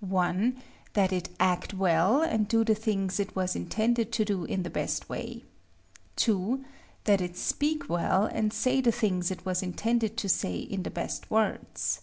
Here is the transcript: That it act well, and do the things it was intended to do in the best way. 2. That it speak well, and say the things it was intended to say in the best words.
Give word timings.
That 0.00 1.12
it 1.12 1.30
act 1.40 1.74
well, 1.74 2.22
and 2.22 2.46
do 2.46 2.62
the 2.62 2.76
things 2.76 3.18
it 3.18 3.34
was 3.34 3.56
intended 3.56 4.12
to 4.12 4.24
do 4.24 4.44
in 4.44 4.62
the 4.62 4.70
best 4.70 5.08
way. 5.08 5.42
2. 6.14 6.64
That 7.02 7.20
it 7.20 7.36
speak 7.36 7.90
well, 7.90 8.22
and 8.24 8.52
say 8.52 8.80
the 8.80 8.92
things 8.92 9.32
it 9.32 9.44
was 9.44 9.60
intended 9.60 10.16
to 10.18 10.28
say 10.28 10.54
in 10.58 10.84
the 10.84 10.90
best 10.92 11.28
words. 11.32 12.02